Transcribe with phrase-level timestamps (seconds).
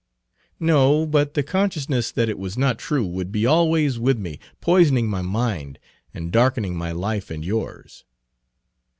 [0.59, 5.07] "No; but the consciousness that it was not true would be always with me, poisoning
[5.07, 5.77] my mind,
[6.11, 8.03] and darkening my life and yours."